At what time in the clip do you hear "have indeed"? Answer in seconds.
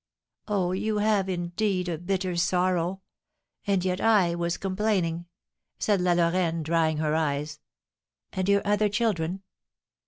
0.97-1.87